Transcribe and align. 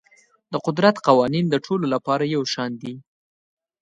د 0.51 0.53
قدرت 0.65 0.95
قوانین 1.07 1.45
د 1.49 1.55
ټولو 1.65 1.85
لپاره 1.93 2.23
یو 2.35 2.43
شان 2.53 2.71
دي. 2.81 2.93